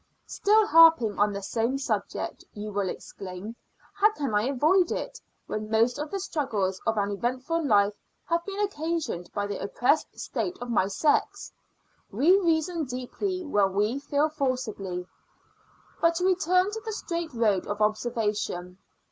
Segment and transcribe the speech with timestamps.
[0.25, 3.55] Still harping on the same subject, you will exclaim
[3.93, 7.93] How can I avoid it, when most of the struggles of an eventful life
[8.25, 11.51] have been occasioned by the oppressed state of my sex?
[12.09, 15.05] We reason deeply when we feel forcibly.
[16.01, 18.79] But to return to the straight road of observation.